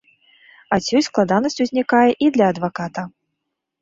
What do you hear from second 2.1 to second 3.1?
і для адваката.